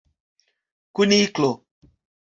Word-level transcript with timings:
Kuniklo! 0.95 1.51